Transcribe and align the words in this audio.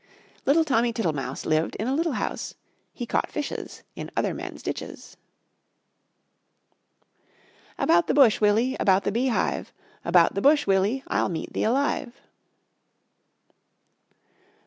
Little 0.47 0.63
Tommy 0.65 0.91
Tittlemouse 0.93 1.45
Lived 1.45 1.75
in 1.75 1.87
a 1.87 1.93
little 1.93 2.13
house; 2.13 2.55
He 2.91 3.05
caught 3.05 3.29
fishes 3.31 3.83
In 3.95 4.09
other 4.17 4.33
men's 4.33 4.63
ditches. 4.63 5.15
About 7.77 8.07
the 8.07 8.15
bush, 8.15 8.41
Willie, 8.41 8.75
about 8.79 9.03
the 9.03 9.11
bee 9.11 9.27
hive, 9.27 9.71
About 10.03 10.33
the 10.33 10.41
bush, 10.41 10.65
Willie, 10.65 11.03
I'll 11.05 11.29
meet 11.29 11.53
thee 11.53 11.65
alive. 11.65 12.19